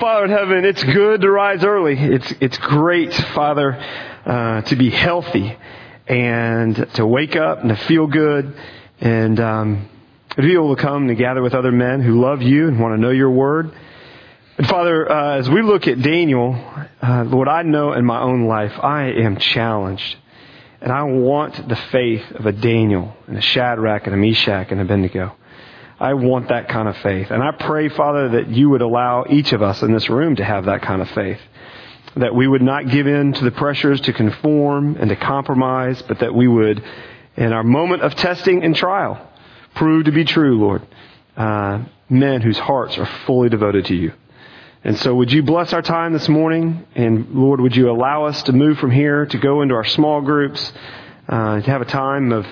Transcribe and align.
Father 0.00 0.24
in 0.24 0.30
heaven, 0.30 0.64
it's 0.64 0.82
good 0.82 1.20
to 1.20 1.30
rise 1.30 1.62
early. 1.62 1.92
It's, 1.94 2.32
it's 2.40 2.56
great, 2.56 3.12
Father, 3.12 3.74
uh, 4.24 4.62
to 4.62 4.74
be 4.74 4.88
healthy 4.88 5.58
and 6.06 6.74
to 6.94 7.06
wake 7.06 7.36
up 7.36 7.60
and 7.60 7.68
to 7.68 7.76
feel 7.76 8.06
good 8.06 8.56
and 8.98 9.38
um, 9.38 9.90
to 10.30 10.40
be 10.40 10.54
able 10.54 10.74
to 10.74 10.80
come 10.80 11.10
and 11.10 11.18
gather 11.18 11.42
with 11.42 11.52
other 11.52 11.70
men 11.70 12.00
who 12.00 12.18
love 12.18 12.40
you 12.40 12.66
and 12.66 12.80
want 12.80 12.94
to 12.94 12.98
know 12.98 13.10
your 13.10 13.30
word. 13.30 13.72
And 14.56 14.66
Father, 14.66 15.12
uh, 15.12 15.36
as 15.36 15.50
we 15.50 15.60
look 15.60 15.86
at 15.86 16.00
Daniel, 16.00 16.54
uh, 17.02 17.24
Lord, 17.24 17.48
I 17.48 17.60
know 17.60 17.92
in 17.92 18.06
my 18.06 18.22
own 18.22 18.46
life 18.46 18.72
I 18.82 19.10
am 19.10 19.36
challenged. 19.36 20.16
And 20.80 20.90
I 20.90 21.02
want 21.02 21.68
the 21.68 21.76
faith 21.76 22.24
of 22.36 22.46
a 22.46 22.52
Daniel 22.52 23.14
and 23.26 23.36
a 23.36 23.42
Shadrach 23.42 24.06
and 24.06 24.14
a 24.14 24.16
Meshach 24.16 24.68
and 24.70 24.80
a 24.80 24.84
Abednego. 24.84 25.36
I 26.00 26.14
want 26.14 26.48
that 26.48 26.68
kind 26.68 26.88
of 26.88 26.96
faith. 26.98 27.30
And 27.30 27.42
I 27.42 27.50
pray, 27.52 27.90
Father, 27.90 28.30
that 28.30 28.48
you 28.48 28.70
would 28.70 28.80
allow 28.80 29.26
each 29.28 29.52
of 29.52 29.62
us 29.62 29.82
in 29.82 29.92
this 29.92 30.08
room 30.08 30.36
to 30.36 30.44
have 30.44 30.64
that 30.64 30.80
kind 30.80 31.02
of 31.02 31.10
faith. 31.10 31.40
That 32.16 32.34
we 32.34 32.48
would 32.48 32.62
not 32.62 32.88
give 32.88 33.06
in 33.06 33.34
to 33.34 33.44
the 33.44 33.50
pressures 33.50 34.00
to 34.02 34.14
conform 34.14 34.96
and 34.96 35.10
to 35.10 35.16
compromise, 35.16 36.00
but 36.02 36.20
that 36.20 36.34
we 36.34 36.48
would, 36.48 36.82
in 37.36 37.52
our 37.52 37.62
moment 37.62 38.02
of 38.02 38.14
testing 38.14 38.64
and 38.64 38.74
trial, 38.74 39.30
prove 39.74 40.06
to 40.06 40.12
be 40.12 40.24
true, 40.24 40.58
Lord, 40.58 40.86
uh, 41.36 41.84
men 42.08 42.40
whose 42.40 42.58
hearts 42.58 42.96
are 42.96 43.06
fully 43.26 43.50
devoted 43.50 43.84
to 43.86 43.94
you. 43.94 44.12
And 44.82 44.96
so 44.96 45.14
would 45.14 45.30
you 45.30 45.42
bless 45.42 45.74
our 45.74 45.82
time 45.82 46.14
this 46.14 46.30
morning? 46.30 46.86
And 46.94 47.34
Lord, 47.34 47.60
would 47.60 47.76
you 47.76 47.90
allow 47.90 48.24
us 48.24 48.42
to 48.44 48.52
move 48.52 48.78
from 48.78 48.90
here 48.90 49.26
to 49.26 49.38
go 49.38 49.60
into 49.60 49.74
our 49.74 49.84
small 49.84 50.22
groups, 50.22 50.72
uh, 51.28 51.60
to 51.60 51.70
have 51.70 51.82
a 51.82 51.84
time 51.84 52.32
of 52.32 52.46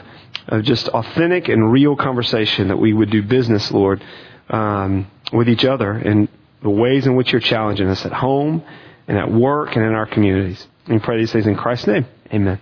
of 0.49 0.63
just 0.63 0.89
authentic 0.89 1.49
and 1.49 1.71
real 1.71 1.97
conversation 1.97 2.69
that 2.69 2.79
we 2.79 2.93
would 2.93 3.11
do 3.11 3.23
business, 3.23 3.71
Lord, 3.71 4.03
um, 4.49 5.11
with 5.33 5.49
each 5.49 5.65
other 5.65 5.93
and 5.93 6.29
the 6.63 6.71
ways 6.71 7.07
in 7.07 7.15
which 7.15 7.33
you're 7.33 7.41
challenging 7.41 7.89
us 7.89 8.05
at 8.05 8.13
home 8.13 8.63
and 9.07 9.19
at 9.19 9.31
work 9.31 9.77
and 9.77 9.85
in 9.85 9.93
our 9.93 10.07
communities. 10.07 10.67
We 10.89 10.99
pray 10.99 11.19
these 11.19 11.33
things 11.33 11.47
in 11.47 11.57
Christ's 11.57 11.87
name. 11.87 12.07
Amen. 12.33 12.61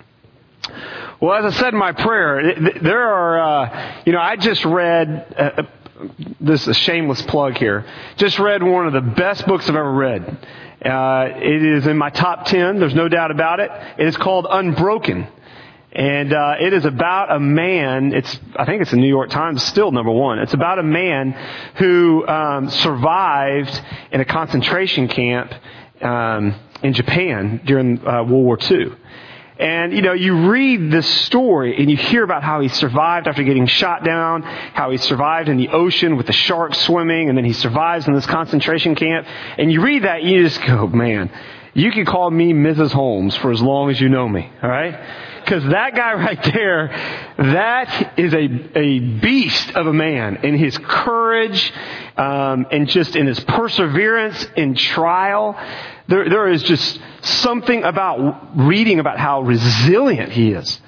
Well, 1.21 1.33
as 1.45 1.55
I 1.55 1.59
said 1.59 1.73
in 1.73 1.79
my 1.79 1.93
prayer, 1.93 2.55
there 2.83 3.03
are, 3.03 3.41
uh, 3.41 4.03
you 4.05 4.13
know, 4.13 4.21
I 4.21 4.37
just 4.37 4.65
read, 4.65 5.35
uh, 5.39 5.63
this 6.41 6.63
is 6.63 6.69
a 6.69 6.75
shameless 6.75 7.23
plug 7.23 7.57
here, 7.57 7.87
just 8.17 8.39
read 8.39 8.63
one 8.63 8.87
of 8.87 8.93
the 8.93 9.01
best 9.01 9.47
books 9.47 9.69
I've 9.69 9.77
ever 9.77 9.93
read. 9.93 10.23
Uh, 10.85 11.29
it 11.37 11.65
is 11.65 11.87
in 11.87 11.97
my 11.97 12.11
top 12.11 12.45
10, 12.47 12.81
there's 12.81 12.95
no 12.95 13.09
doubt 13.09 13.31
about 13.31 13.61
it. 13.61 13.71
It 13.99 14.07
is 14.07 14.17
called 14.17 14.47
Unbroken. 14.51 15.27
And 15.97 16.35
uh, 16.35 16.57
it 16.61 16.75
is 16.75 16.85
about 16.85 17.33
a 17.33 17.41
man. 17.41 18.13
It's 18.13 18.39
I 18.55 18.67
think 18.67 18.83
it's 18.83 18.91
the 18.91 18.99
New 18.99 19.09
York 19.09 19.31
Times, 19.31 19.65
still 19.65 19.91
number 19.93 20.13
one. 20.13 20.39
It's 20.41 20.53
about 20.53 20.79
a 20.79 20.83
man 20.83 21.33
who 21.77 22.27
um, 22.29 22.69
survived 22.69 23.81
in 24.13 24.21
a 24.21 24.27
concentration 24.27 25.09
camp 25.09 25.55
um, 26.03 26.55
in 26.83 26.93
Japan 26.93 27.63
during 27.65 28.07
uh, 28.07 28.25
World 28.25 28.45
War 28.45 28.59
II. 28.71 28.93
And 29.59 29.95
you 29.95 30.03
know, 30.03 30.13
you 30.13 30.51
read 30.51 30.91
this 30.91 31.09
story 31.25 31.79
and 31.79 31.91
you 31.91 31.97
hear 31.97 32.23
about 32.23 32.43
how 32.43 32.61
he 32.61 32.69
survived 32.69 33.27
after 33.27 33.43
getting 33.43 33.67
shot 33.67 34.05
down, 34.05 34.43
how 34.43 34.91
he 34.91 34.99
survived 34.99 35.49
in 35.49 35.57
the 35.57 35.69
ocean 35.69 36.19
with 36.19 36.27
the 36.27 36.35
sharks 36.35 36.79
swimming, 36.81 37.31
and 37.31 37.39
then 37.39 37.47
he 37.47 37.55
survives 37.55 38.07
in 38.07 38.13
this 38.13 38.27
concentration 38.27 38.97
camp. 38.97 39.27
And 39.57 39.73
you 39.73 39.81
read 39.81 40.05
that, 40.05 40.21
and 40.21 40.29
you 40.29 40.43
just 40.43 40.61
go, 40.61 40.89
man, 40.89 41.31
you 41.77 41.93
can 41.93 42.07
call 42.07 42.31
me 42.31 42.55
Mrs. 42.55 42.91
Holmes 42.91 43.37
for 43.37 43.53
as 43.53 43.61
long 43.61 43.91
as 43.91 44.01
you 44.01 44.09
know 44.09 44.27
me, 44.27 44.51
all 44.63 44.71
right? 44.71 44.99
Because 45.45 45.63
that 45.65 45.95
guy 45.95 46.15
right 46.15 46.43
there, 46.43 46.89
that 47.37 48.19
is 48.19 48.33
a, 48.33 48.79
a 48.79 48.99
beast 48.99 49.73
of 49.73 49.87
a 49.87 49.93
man 49.93 50.37
in 50.37 50.57
his 50.57 50.79
courage 50.79 51.71
um, 52.17 52.67
and 52.71 52.89
just 52.89 53.15
in 53.15 53.27
his 53.27 53.39
perseverance 53.41 54.47
in 54.57 54.75
trial. 54.75 55.55
There, 56.09 56.31
there 56.31 56.49
is 56.49 56.63
just 56.63 56.99
something 57.21 57.85
about 57.85 58.57
reading 58.57 58.99
about 58.99 59.19
how 59.19 59.43
resilient 59.43 60.33
he 60.33 60.53
is. 60.53 60.81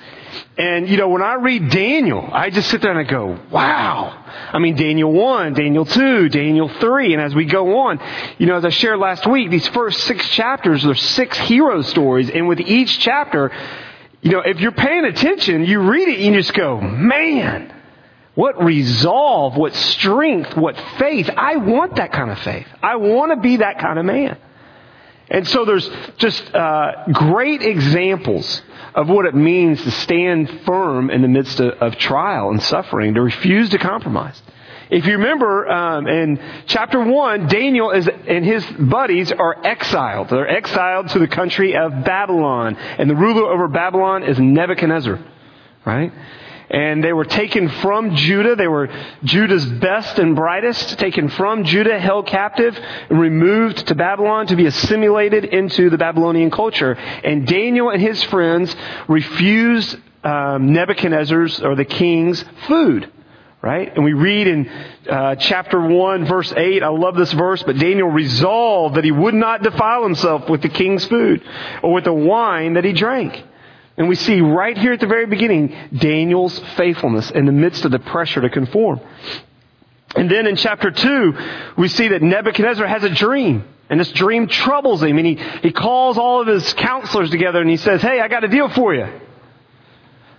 And, 0.57 0.89
you 0.89 0.97
know, 0.97 1.09
when 1.09 1.23
I 1.23 1.35
read 1.35 1.71
Daniel, 1.71 2.29
I 2.33 2.51
just 2.51 2.69
sit 2.71 2.83
there 2.83 2.91
and 2.91 2.99
I 2.99 3.11
go, 3.11 3.39
wow. 3.51 4.25
I 4.53 4.59
mean, 4.59 4.77
Daniel 4.77 5.13
1, 5.13 5.55
Daniel 5.55 5.85
2, 5.85 6.29
Daniel 6.29 6.69
3, 6.69 7.13
and 7.13 7.23
as 7.23 7.35
we 7.35 7.45
go 7.45 7.81
on, 7.81 8.01
you 8.39 8.47
know, 8.47 8.57
as 8.57 8.65
I 8.65 8.71
shared 8.71 8.99
last 8.99 9.27
week, 9.27 9.51
these 9.51 9.69
first 9.69 10.01
six 10.05 10.29
chapters, 10.31 10.85
are 10.85 10.95
six 10.95 11.39
hero 11.39 11.83
stories, 11.83 12.31
and 12.31 12.49
with 12.49 12.61
each 12.61 12.99
chapter, 12.99 13.53
you 14.21 14.33
know, 14.33 14.41
if 14.41 14.61
you're 14.61 14.73
paying 14.73 15.05
attention, 15.05 15.65
you 15.65 15.81
read 15.81 16.09
it 16.09 16.17
and 16.17 16.35
you 16.35 16.41
just 16.41 16.55
go, 16.55 16.81
man, 16.81 17.75
what 18.35 18.63
resolve, 18.63 19.57
what 19.57 19.75
strength, 19.75 20.57
what 20.57 20.77
faith. 20.99 21.29
I 21.37 21.57
want 21.57 21.97
that 21.97 22.13
kind 22.13 22.31
of 22.31 22.39
faith. 22.41 22.67
I 22.83 22.97
want 22.97 23.33
to 23.33 23.41
be 23.41 23.59
that 23.59 23.79
kind 23.79 23.99
of 23.99 24.05
man. 24.05 24.39
And 25.31 25.47
so 25.47 25.65
there's 25.65 25.89
just 26.17 26.55
uh, 26.55 27.05
great 27.13 27.63
examples 27.63 28.63
of 28.95 29.09
what 29.09 29.27
it 29.27 29.35
means 29.35 29.83
to 29.83 29.91
stand 29.91 30.63
firm 30.65 31.11
in 31.11 31.23
the 31.23 31.29
midst 31.29 31.61
of, 31.61 31.75
of 31.75 31.97
trial 31.97 32.51
and 32.51 32.63
suffering, 32.63 33.15
to 33.15 33.23
refuse 33.23 33.71
to 33.71 33.79
compromise. 33.79 34.41
If 34.91 35.05
you 35.05 35.19
remember 35.19 35.69
um, 35.69 36.07
in 36.07 36.41
chapter 36.67 37.05
1, 37.05 37.49
Daniel 37.49 37.91
is, 37.91 38.09
and 38.09 38.43
his 38.43 38.65
buddies 38.79 39.31
are 39.31 39.67
exiled. 39.67 40.31
They're 40.31 40.49
exiled 40.49 41.09
to 41.09 41.19
the 41.19 41.29
country 41.29 41.77
of 41.77 42.05
Babylon. 42.05 42.77
And 42.77 43.11
the 43.11 43.15
ruler 43.15 43.53
over 43.53 43.69
Babylon 43.69 44.23
is 44.23 44.39
Nebuchadnezzar. 44.39 45.23
Right? 45.89 46.13
And 46.71 47.03
they 47.03 47.15
were 47.15 47.25
taken 47.25 47.71
from 47.71 48.15
Judah. 48.15 48.55
They 48.55 48.69
were 48.69 48.91
Judah's 49.25 49.65
best 49.65 50.19
and 50.19 50.37
brightest, 50.37 50.99
taken 50.99 51.31
from 51.31 51.65
Judah, 51.65 51.99
held 51.99 52.27
captive, 52.27 52.79
and 53.09 53.19
removed 53.19 53.87
to 53.87 53.95
Babylon 53.95 54.49
to 54.49 54.57
be 54.57 54.67
assimilated 54.67 55.47
into 55.47 55.89
the 55.89 55.97
Babylonian 55.97 56.51
culture. 56.51 56.93
And 56.93 57.47
Daniel 57.47 57.89
and 57.89 58.03
his 58.03 58.23
friends 58.25 58.77
refused 59.09 59.97
um, 60.23 60.75
Nebuchadnezzar's 60.75 61.59
or 61.63 61.75
the 61.75 61.87
king's 61.87 62.45
food 62.67 63.11
right? 63.61 63.93
And 63.93 64.05
we 64.05 64.13
read 64.13 64.47
in 64.47 64.69
uh, 65.11 65.35
chapter 65.35 65.81
1, 65.81 66.27
verse 66.27 66.53
8, 66.57 66.81
I 66.81 66.89
love 66.89 67.17
this 67.17 67.33
verse, 67.33 67.61
but 67.65 67.77
Daniel 67.77 68.09
resolved 68.09 68.95
that 68.95 69.03
he 69.03 69.11
would 69.11 69.35
not 69.35 69.65
defile 69.65 70.05
himself 70.05 70.49
with 70.49 70.63
the 70.63 70.69
king's 70.69 71.05
food 71.07 71.43
or 71.83 71.93
with 71.93 72.05
the 72.05 72.13
wine 72.13 72.75
that 72.75 72.85
he 72.85 72.93
drank. 72.93 73.45
And 73.99 74.09
we 74.09 74.15
see 74.15 74.41
right 74.41 74.79
here 74.79 74.93
at 74.93 75.01
the 75.01 75.09
very 75.09 75.27
beginning 75.27 75.77
Daniel's 75.93 76.57
faithfulness 76.77 77.31
in 77.31 77.47
the 77.47 77.53
midst 77.53 77.85
of 77.85 77.91
the 77.91 77.99
pressure 77.99 78.41
to 78.41 78.49
conform. 78.49 79.01
And 80.15 80.31
then 80.31 80.47
in 80.47 80.57
chapter 80.57 80.91
2, 80.91 81.35
we 81.77 81.89
see 81.89 82.09
that 82.09 82.23
Nebuchadnezzar 82.23 82.87
has 82.87 83.03
a 83.03 83.11
dream. 83.11 83.65
And 83.91 83.99
this 83.99 84.13
dream 84.13 84.47
troubles 84.47 85.03
him. 85.03 85.19
And 85.19 85.27
he, 85.27 85.35
he 85.63 85.73
calls 85.73 86.17
all 86.17 86.41
of 86.41 86.47
his 86.47 86.73
counselors 86.75 87.31
together 87.31 87.61
and 87.61 87.69
he 87.69 87.77
says, 87.77 88.01
Hey, 88.01 88.21
I 88.21 88.29
got 88.29 88.45
a 88.45 88.49
deal 88.49 88.69
for 88.69 88.95
you. 88.95 89.07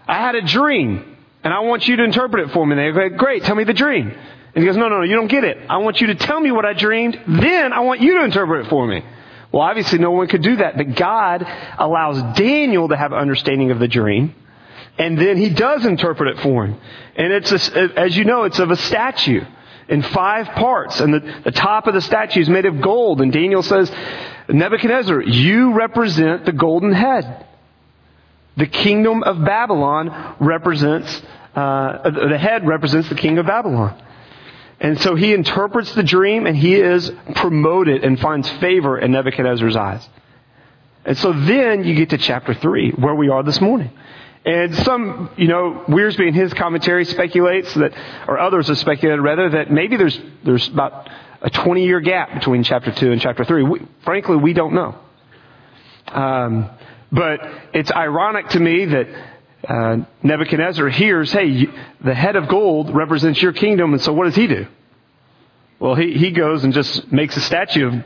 I 0.07 0.15
had 0.15 0.35
a 0.35 0.41
dream. 0.41 1.17
And 1.43 1.53
I 1.53 1.59
want 1.59 1.87
you 1.87 1.97
to 1.97 2.03
interpret 2.03 2.47
it 2.47 2.53
for 2.53 2.65
me. 2.65 2.77
And 2.77 2.95
they 2.95 3.09
go, 3.09 3.17
great, 3.17 3.43
tell 3.43 3.55
me 3.55 3.65
the 3.65 3.73
dream. 3.73 4.09
And 4.09 4.63
he 4.63 4.65
goes, 4.65 4.75
no, 4.75 4.89
no, 4.89 4.97
no, 4.97 5.03
you 5.03 5.15
don't 5.15 5.29
get 5.29 5.43
it. 5.43 5.57
I 5.69 5.77
want 5.77 6.01
you 6.01 6.07
to 6.07 6.15
tell 6.15 6.39
me 6.39 6.51
what 6.51 6.65
I 6.65 6.73
dreamed. 6.73 7.19
Then 7.27 7.71
I 7.71 7.81
want 7.81 8.01
you 8.01 8.17
to 8.19 8.25
interpret 8.25 8.65
it 8.65 8.69
for 8.69 8.85
me. 8.87 9.03
Well, 9.51 9.63
obviously 9.63 9.97
no 9.99 10.11
one 10.11 10.27
could 10.27 10.43
do 10.43 10.57
that, 10.57 10.77
but 10.77 10.95
God 10.95 11.45
allows 11.77 12.37
Daniel 12.37 12.87
to 12.87 12.95
have 12.95 13.13
understanding 13.13 13.71
of 13.71 13.79
the 13.79 13.87
dream. 13.87 14.35
And 14.97 15.17
then 15.17 15.37
he 15.37 15.49
does 15.49 15.85
interpret 15.85 16.37
it 16.37 16.43
for 16.43 16.65
him. 16.65 16.79
And 17.15 17.33
it's, 17.33 17.51
a, 17.51 17.99
as 17.99 18.15
you 18.15 18.25
know, 18.25 18.43
it's 18.43 18.59
of 18.59 18.69
a 18.69 18.75
statue 18.75 19.43
in 19.87 20.03
five 20.03 20.47
parts. 20.49 20.99
And 20.99 21.13
the, 21.13 21.41
the 21.45 21.51
top 21.51 21.87
of 21.87 21.93
the 21.93 22.01
statue 22.01 22.41
is 22.41 22.49
made 22.49 22.65
of 22.65 22.81
gold. 22.81 23.21
And 23.21 23.31
Daniel 23.31 23.63
says, 23.63 23.91
Nebuchadnezzar, 24.49 25.21
you 25.21 25.73
represent 25.73 26.45
the 26.45 26.51
golden 26.51 26.91
head. 26.91 27.45
The 28.57 28.67
kingdom 28.67 29.23
of 29.23 29.43
Babylon 29.43 30.35
represents, 30.39 31.21
uh, 31.55 32.09
the 32.09 32.37
head 32.37 32.67
represents 32.67 33.07
the 33.09 33.15
king 33.15 33.37
of 33.37 33.45
Babylon. 33.45 33.99
And 34.79 34.99
so 35.01 35.15
he 35.15 35.33
interprets 35.33 35.93
the 35.93 36.03
dream 36.03 36.45
and 36.45 36.55
he 36.55 36.75
is 36.75 37.11
promoted 37.35 38.03
and 38.03 38.19
finds 38.19 38.49
favor 38.49 38.97
in 38.97 39.11
Nebuchadnezzar's 39.11 39.75
eyes. 39.75 40.07
And 41.05 41.17
so 41.17 41.33
then 41.33 41.83
you 41.83 41.95
get 41.95 42.11
to 42.11 42.17
chapter 42.17 42.53
3, 42.53 42.91
where 42.91 43.15
we 43.15 43.29
are 43.29 43.43
this 43.43 43.59
morning. 43.59 43.91
And 44.45 44.75
some, 44.77 45.29
you 45.37 45.47
know, 45.47 45.83
Wiersbe 45.87 46.27
in 46.27 46.33
his 46.33 46.53
commentary 46.53 47.05
speculates 47.05 47.73
that, 47.73 47.93
or 48.27 48.39
others 48.39 48.67
have 48.67 48.77
speculated 48.77 49.21
rather, 49.21 49.49
that 49.49 49.71
maybe 49.71 49.97
there's, 49.97 50.19
there's 50.43 50.67
about 50.69 51.09
a 51.41 51.49
20 51.49 51.85
year 51.85 51.99
gap 51.99 52.33
between 52.33 52.63
chapter 52.63 52.91
2 52.91 53.11
and 53.11 53.21
chapter 53.21 53.43
3. 53.43 53.63
We, 53.63 53.81
frankly, 54.03 54.37
we 54.37 54.53
don't 54.53 54.73
know. 54.73 54.97
Um, 56.07 56.69
but 57.11 57.39
it's 57.73 57.91
ironic 57.91 58.49
to 58.49 58.59
me 58.59 58.85
that 58.85 59.07
uh, 59.67 59.97
Nebuchadnezzar 60.23 60.87
hears, 60.89 61.31
hey, 61.31 61.67
the 62.01 62.13
head 62.13 62.35
of 62.35 62.47
gold 62.47 62.95
represents 62.95 63.41
your 63.41 63.51
kingdom, 63.51 63.93
and 63.93 64.01
so 64.01 64.13
what 64.13 64.25
does 64.25 64.35
he 64.35 64.47
do? 64.47 64.67
Well, 65.79 65.95
he, 65.95 66.13
he 66.13 66.31
goes 66.31 66.63
and 66.63 66.73
just 66.73 67.11
makes 67.11 67.35
a 67.37 67.41
statue 67.41 67.87
of, 67.87 68.03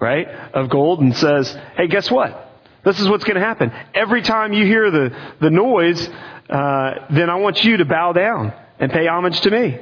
right, 0.00 0.28
of 0.54 0.68
gold 0.68 1.00
and 1.00 1.16
says, 1.16 1.56
hey, 1.76 1.88
guess 1.88 2.10
what? 2.10 2.42
This 2.84 3.00
is 3.00 3.08
what's 3.08 3.24
going 3.24 3.34
to 3.34 3.44
happen. 3.44 3.72
Every 3.94 4.22
time 4.22 4.52
you 4.52 4.64
hear 4.64 4.90
the, 4.90 5.16
the 5.40 5.50
noise, 5.50 6.08
uh, 6.48 7.06
then 7.10 7.28
I 7.30 7.36
want 7.36 7.64
you 7.64 7.78
to 7.78 7.84
bow 7.84 8.12
down 8.12 8.52
and 8.78 8.92
pay 8.92 9.08
homage 9.08 9.40
to 9.40 9.50
me. 9.50 9.78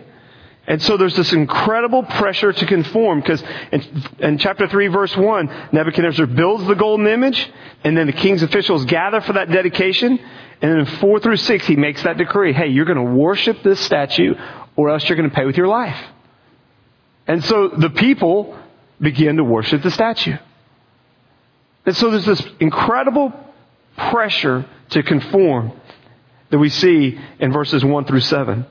And 0.67 0.81
so 0.83 0.97
there's 0.97 1.15
this 1.15 1.33
incredible 1.35 2.05
pressure 2.05 2.53
to 2.53 2.67
conform 2.67 3.21
because 3.21 3.43
in, 3.71 4.05
in, 4.19 4.39
chapter 4.39 4.67
3 4.67 4.87
verse 4.87 5.15
1, 5.15 5.69
Nebuchadnezzar 5.73 6.27
builds 6.27 6.67
the 6.67 6.75
golden 6.75 7.07
image 7.07 7.51
and 7.85 7.95
then 7.95 8.07
the 8.07 8.15
king's 8.15 8.43
officials 8.43 8.87
gather 8.87 9.21
for 9.21 9.35
that 9.35 9.51
dedication. 9.51 10.19
And 10.65 10.73
then 10.73 10.79
in 10.79 10.87
4 10.87 11.21
through 11.21 11.37
6, 11.37 11.67
he 11.67 11.77
makes 11.77 12.05
that 12.05 12.17
decree. 12.17 12.55
Hey, 12.55 12.69
you're 12.69 12.87
going 12.87 12.97
to 12.97 13.13
worship 13.13 13.63
this 13.63 13.79
statue 13.81 14.35
or 14.77 14.89
else 14.89 15.07
you're 15.07 15.19
going 15.19 15.29
to 15.29 15.37
pay 15.37 15.45
with 15.45 15.59
your 15.59 15.69
life. 15.69 16.03
And 17.27 17.45
so 17.45 17.69
the 17.69 17.91
people 17.91 18.59
begin 18.99 19.37
to 19.37 19.45
worship 19.45 19.83
the 19.83 19.91
statue. 19.91 20.39
And 21.85 21.95
so 21.95 22.11
there's 22.11 22.25
this 22.25 22.43
incredible 22.61 23.35
pressure 23.99 24.65
to 24.89 25.03
conform 25.03 25.79
that 26.49 26.59
we 26.59 26.71
see 26.71 27.21
in 27.39 27.53
verses 27.53 27.85
1 27.85 28.07
through 28.07 28.21
7. 28.21 28.65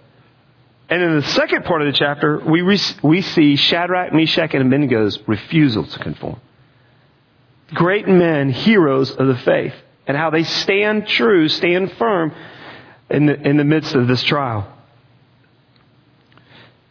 And 0.90 1.04
in 1.04 1.16
the 1.19 1.28
second 1.28 1.63
part 1.63 1.84
of 1.84 1.94
the 1.94 1.95
chapter, 1.95 2.40
we, 2.40 2.62
re- 2.62 2.80
we 3.04 3.22
see 3.22 3.56
Shadrach, 3.56 4.13
Meshach, 4.13 4.56
and 4.56 4.74
Abednego's 4.74 5.19
refusal 5.28 5.86
to 5.86 6.00
conform. 6.00 6.42
Great 7.72 8.07
men, 8.07 8.50
heroes 8.50 9.12
of 9.12 9.28
the 9.28 9.38
faith, 9.38 9.75
and 10.08 10.18
how 10.18 10.30
they 10.30 10.44
stand 10.44 11.08
true, 11.08 11.48
stand 11.50 11.92
firm 11.94 12.34
in 13.10 13.26
the, 13.26 13.40
in 13.48 13.58
the 13.58 13.64
midst 13.64 13.96
of 13.96 14.08
this 14.08 14.24
trial. 14.24 14.68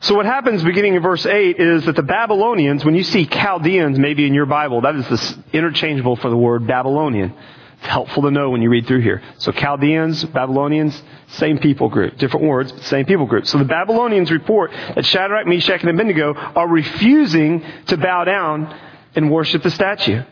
So 0.00 0.16
what 0.16 0.26
happens 0.26 0.64
beginning 0.64 0.94
in 0.94 1.02
verse 1.02 1.24
8 1.24 1.60
is 1.60 1.84
that 1.84 1.94
the 1.94 2.02
Babylonians, 2.02 2.84
when 2.84 2.96
you 2.96 3.04
see 3.04 3.24
Chaldeans 3.24 3.98
maybe 3.98 4.26
in 4.26 4.34
your 4.34 4.46
Bible, 4.46 4.80
that 4.80 4.96
is 4.96 5.08
this 5.08 5.38
interchangeable 5.52 6.16
for 6.16 6.28
the 6.28 6.36
word 6.36 6.66
Babylonian. 6.66 7.32
It's 7.78 7.86
helpful 7.86 8.24
to 8.24 8.32
know 8.32 8.50
when 8.50 8.62
you 8.62 8.70
read 8.70 8.88
through 8.88 9.02
here. 9.02 9.22
So 9.38 9.52
Chaldeans, 9.52 10.24
Babylonians, 10.24 11.00
same 11.28 11.58
people 11.58 11.88
group. 11.88 12.16
Different 12.16 12.46
words, 12.46 12.72
but 12.72 12.82
same 12.82 13.06
people 13.06 13.26
group. 13.26 13.46
So 13.46 13.58
the 13.58 13.64
Babylonians 13.64 14.32
report 14.32 14.72
that 14.72 15.06
Shadrach, 15.06 15.46
Meshach, 15.46 15.82
and 15.82 15.90
Abednego 15.90 16.34
are 16.34 16.66
refusing 16.66 17.64
to 17.86 17.96
bow 17.96 18.24
down 18.24 18.76
and 19.14 19.30
worship 19.30 19.62
the 19.62 19.70
statue. 19.70 20.22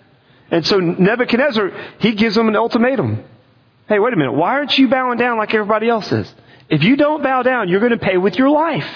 And 0.50 0.66
so 0.66 0.78
Nebuchadnezzar, 0.78 1.70
he 1.98 2.12
gives 2.12 2.34
them 2.34 2.48
an 2.48 2.56
ultimatum. 2.56 3.24
Hey, 3.88 3.98
wait 3.98 4.12
a 4.12 4.16
minute. 4.16 4.32
Why 4.32 4.54
aren't 4.54 4.76
you 4.78 4.88
bowing 4.88 5.18
down 5.18 5.38
like 5.38 5.54
everybody 5.54 5.88
else 5.88 6.10
is? 6.10 6.32
If 6.68 6.84
you 6.84 6.96
don't 6.96 7.22
bow 7.22 7.42
down, 7.42 7.68
you're 7.68 7.80
going 7.80 7.92
to 7.92 7.98
pay 7.98 8.16
with 8.16 8.36
your 8.36 8.50
life. 8.50 8.88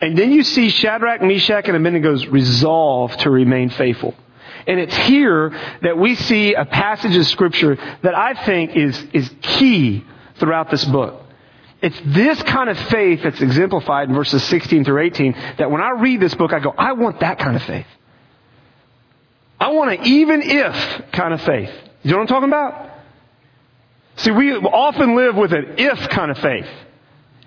And 0.00 0.16
then 0.18 0.32
you 0.32 0.42
see 0.42 0.70
Shadrach, 0.70 1.22
Meshach, 1.22 1.68
and 1.68 1.76
Abednego's 1.76 2.26
resolve 2.26 3.16
to 3.18 3.30
remain 3.30 3.70
faithful. 3.70 4.14
And 4.66 4.78
it's 4.80 4.96
here 4.96 5.50
that 5.82 5.98
we 5.98 6.14
see 6.14 6.54
a 6.54 6.64
passage 6.64 7.16
of 7.16 7.26
scripture 7.26 7.76
that 8.02 8.14
I 8.14 8.44
think 8.44 8.76
is, 8.76 9.00
is 9.12 9.30
key 9.40 10.04
throughout 10.36 10.70
this 10.70 10.84
book. 10.84 11.20
It's 11.80 12.00
this 12.06 12.40
kind 12.44 12.70
of 12.70 12.78
faith 12.88 13.22
that's 13.22 13.40
exemplified 13.40 14.08
in 14.08 14.14
verses 14.14 14.42
16 14.44 14.84
through 14.84 15.02
18 15.02 15.32
that 15.58 15.70
when 15.70 15.80
I 15.80 15.90
read 15.90 16.20
this 16.20 16.34
book, 16.34 16.52
I 16.52 16.60
go, 16.60 16.72
I 16.76 16.92
want 16.92 17.20
that 17.20 17.38
kind 17.38 17.56
of 17.56 17.62
faith. 17.62 17.86
I 19.62 19.68
want 19.68 19.92
an 19.92 20.06
even 20.06 20.42
if 20.42 21.12
kind 21.12 21.32
of 21.32 21.40
faith. 21.42 21.70
You 22.02 22.10
know 22.10 22.16
what 22.16 22.22
I'm 22.22 22.26
talking 22.26 22.48
about? 22.48 22.90
See, 24.16 24.32
we 24.32 24.54
often 24.54 25.14
live 25.14 25.36
with 25.36 25.52
an 25.52 25.74
if 25.78 26.08
kind 26.08 26.32
of 26.32 26.38
faith. 26.38 26.66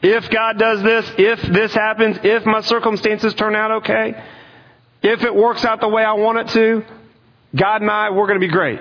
If 0.01 0.29
God 0.29 0.57
does 0.57 0.81
this, 0.81 1.11
if 1.17 1.41
this 1.41 1.73
happens, 1.73 2.17
if 2.23 2.45
my 2.45 2.61
circumstances 2.61 3.33
turn 3.33 3.53
out 3.53 3.71
okay, 3.83 4.23
if 5.03 5.23
it 5.23 5.35
works 5.35 5.65
out 5.65 5.81
the 5.81 5.89
way 5.89 6.05
I 6.05 6.13
want 6.13 6.37
it 6.37 6.47
to, 6.53 6.85
God 7.53 7.81
and 7.81 7.91
I, 7.91 8.09
we're 8.11 8.27
going 8.27 8.39
to 8.39 8.47
be 8.47 8.51
great. 8.51 8.79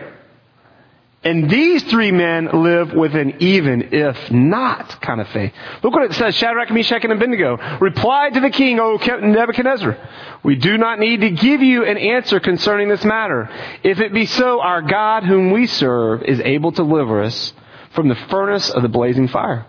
And 1.25 1.49
these 1.49 1.83
three 1.85 2.13
men 2.13 2.51
live 2.53 2.93
with 2.93 3.15
an 3.15 3.37
even 3.41 3.95
if 3.95 4.31
not 4.31 5.01
kind 5.01 5.23
of 5.23 5.29
faith. 5.29 5.55
Look 5.83 5.95
what 5.95 6.05
it 6.05 6.15
says. 6.15 6.35
Shadrach, 6.35 6.71
Meshach, 6.71 7.03
and 7.03 7.15
Abednego 7.15 7.57
replied 7.81 8.35
to 8.35 8.41
the 8.41 8.51
king, 8.51 8.79
O 8.79 8.99
Nebuchadnezzar, 8.99 9.97
we 10.43 10.57
do 10.57 10.77
not 10.77 10.99
need 10.99 11.23
to 11.23 11.31
give 11.31 11.63
you 11.63 11.87
an 11.87 11.97
answer 11.97 12.41
concerning 12.41 12.89
this 12.89 13.07
matter. 13.07 13.49
If 13.83 14.01
it 14.01 14.13
be 14.13 14.27
so, 14.27 14.61
our 14.61 14.83
God 14.83 15.25
whom 15.25 15.51
we 15.51 15.67
serve 15.67 16.23
is 16.25 16.41
able 16.41 16.73
to 16.73 16.83
deliver 16.83 17.23
us 17.23 17.55
from 17.95 18.09
the 18.09 18.17
furnace 18.29 18.69
of 18.69 18.83
the 18.83 18.89
blazing 18.91 19.29
fire. 19.29 19.65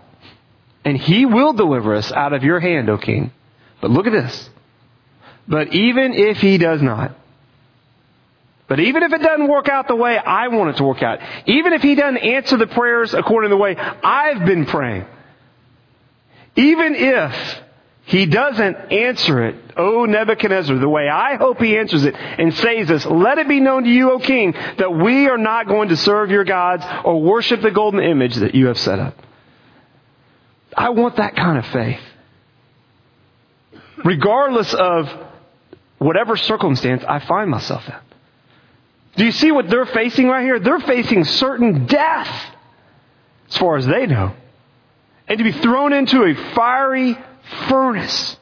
And 0.84 0.98
he 0.98 1.24
will 1.24 1.54
deliver 1.54 1.94
us 1.94 2.12
out 2.12 2.34
of 2.34 2.44
your 2.44 2.60
hand, 2.60 2.90
O 2.90 2.98
king. 2.98 3.32
But 3.80 3.90
look 3.90 4.06
at 4.06 4.12
this. 4.12 4.50
But 5.48 5.72
even 5.72 6.12
if 6.12 6.38
he 6.38 6.58
does 6.58 6.82
not, 6.82 7.16
but 8.68 8.80
even 8.80 9.02
if 9.02 9.12
it 9.12 9.22
doesn't 9.22 9.48
work 9.48 9.68
out 9.68 9.86
the 9.86 9.96
way 9.96 10.18
I 10.18 10.48
want 10.48 10.70
it 10.70 10.76
to 10.78 10.84
work 10.84 11.02
out, 11.02 11.20
even 11.46 11.72
if 11.72 11.82
he 11.82 11.94
doesn't 11.94 12.18
answer 12.18 12.56
the 12.56 12.66
prayers 12.66 13.14
according 13.14 13.50
to 13.50 13.54
the 13.54 13.60
way 13.60 13.76
I've 13.76 14.44
been 14.44 14.66
praying, 14.66 15.06
even 16.56 16.94
if 16.94 17.60
he 18.06 18.26
doesn't 18.26 18.92
answer 18.92 19.46
it, 19.46 19.56
O 19.76 20.04
Nebuchadnezzar, 20.04 20.78
the 20.78 20.88
way 20.88 21.08
I 21.08 21.36
hope 21.36 21.60
he 21.60 21.76
answers 21.76 22.04
it 22.04 22.14
and 22.14 22.54
says 22.54 22.88
this, 22.88 23.04
let 23.04 23.38
it 23.38 23.48
be 23.48 23.60
known 23.60 23.84
to 23.84 23.90
you, 23.90 24.12
O 24.12 24.18
king, 24.18 24.52
that 24.78 24.92
we 24.92 25.28
are 25.28 25.38
not 25.38 25.66
going 25.66 25.88
to 25.90 25.96
serve 25.96 26.30
your 26.30 26.44
gods 26.44 26.84
or 27.04 27.20
worship 27.20 27.62
the 27.62 27.70
golden 27.70 28.00
image 28.00 28.36
that 28.36 28.54
you 28.54 28.66
have 28.66 28.78
set 28.78 28.98
up. 28.98 29.16
I 30.76 30.90
want 30.90 31.16
that 31.16 31.36
kind 31.36 31.58
of 31.58 31.66
faith. 31.66 32.00
Regardless 34.04 34.72
of 34.74 35.08
whatever 35.98 36.36
circumstance 36.36 37.02
I 37.06 37.18
find 37.20 37.50
myself 37.50 37.88
in. 37.88 37.94
Do 39.16 39.24
you 39.24 39.32
see 39.32 39.50
what 39.50 39.68
they're 39.68 39.86
facing 39.86 40.28
right 40.28 40.42
here? 40.42 40.58
They're 40.58 40.80
facing 40.80 41.24
certain 41.24 41.86
death, 41.86 42.28
as 43.48 43.56
far 43.56 43.76
as 43.76 43.86
they 43.86 44.06
know. 44.06 44.34
And 45.26 45.38
to 45.38 45.44
be 45.44 45.52
thrown 45.52 45.92
into 45.92 46.22
a 46.22 46.34
fiery 46.54 47.18
furnace. 47.68 48.36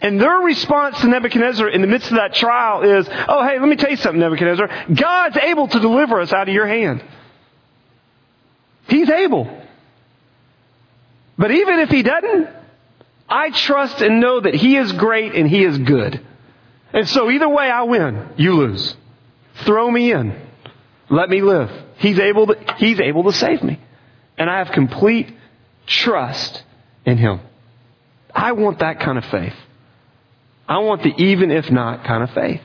And 0.00 0.18
their 0.20 0.38
response 0.38 0.98
to 1.02 1.08
Nebuchadnezzar 1.08 1.68
in 1.68 1.82
the 1.82 1.86
midst 1.86 2.10
of 2.10 2.16
that 2.16 2.34
trial 2.34 2.82
is, 2.82 3.06
oh, 3.28 3.46
hey, 3.46 3.58
let 3.60 3.68
me 3.68 3.76
tell 3.76 3.90
you 3.90 3.96
something, 3.96 4.20
Nebuchadnezzar. 4.20 4.86
God's 4.94 5.36
able 5.36 5.68
to 5.68 5.78
deliver 5.78 6.20
us 6.20 6.32
out 6.32 6.48
of 6.48 6.54
your 6.54 6.66
hand. 6.66 7.04
He's 8.88 9.10
able. 9.10 9.54
But 11.36 11.50
even 11.50 11.80
if 11.80 11.90
He 11.90 12.02
doesn't, 12.02 12.48
I 13.28 13.50
trust 13.50 14.00
and 14.00 14.20
know 14.20 14.40
that 14.40 14.54
He 14.54 14.76
is 14.76 14.90
great 14.92 15.34
and 15.34 15.48
He 15.48 15.62
is 15.62 15.76
good. 15.76 16.20
And 16.92 17.08
so 17.08 17.30
either 17.30 17.48
way 17.48 17.70
I 17.70 17.82
win, 17.82 18.30
you 18.36 18.54
lose. 18.54 18.96
Throw 19.64 19.90
me 19.90 20.12
in. 20.12 20.40
Let 21.08 21.28
me 21.28 21.42
live. 21.42 21.70
He's 21.98 22.18
able 22.18 22.46
to, 22.48 22.74
he's 22.78 23.00
able 23.00 23.24
to 23.24 23.32
save 23.32 23.62
me. 23.62 23.80
And 24.38 24.48
I 24.48 24.58
have 24.58 24.72
complete 24.72 25.34
trust 25.86 26.62
in 27.04 27.18
Him. 27.18 27.40
I 28.34 28.52
want 28.52 28.78
that 28.78 29.00
kind 29.00 29.18
of 29.18 29.24
faith. 29.26 29.54
I 30.68 30.78
want 30.78 31.02
the 31.02 31.12
even 31.16 31.50
if 31.50 31.70
not 31.70 32.04
kind 32.04 32.22
of 32.22 32.30
faith. 32.30 32.60